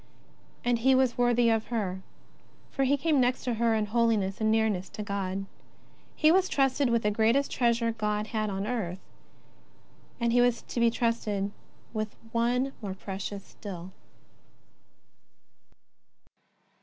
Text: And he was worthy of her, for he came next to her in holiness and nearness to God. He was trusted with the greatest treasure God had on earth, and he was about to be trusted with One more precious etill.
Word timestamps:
And 0.65 0.79
he 0.79 0.95
was 0.95 1.15
worthy 1.15 1.49
of 1.51 1.67
her, 1.67 2.01
for 2.71 2.85
he 2.85 2.97
came 2.97 3.21
next 3.21 3.43
to 3.43 3.53
her 3.53 3.75
in 3.75 3.85
holiness 3.85 4.41
and 4.41 4.49
nearness 4.49 4.89
to 4.89 5.03
God. 5.03 5.45
He 6.15 6.31
was 6.31 6.49
trusted 6.49 6.89
with 6.89 7.03
the 7.03 7.11
greatest 7.11 7.51
treasure 7.51 7.91
God 7.91 8.25
had 8.25 8.49
on 8.49 8.65
earth, 8.65 8.97
and 10.19 10.33
he 10.33 10.41
was 10.41 10.61
about 10.61 10.69
to 10.69 10.79
be 10.79 10.89
trusted 10.89 11.51
with 11.93 12.15
One 12.31 12.71
more 12.81 12.95
precious 12.95 13.55
etill. 13.61 13.91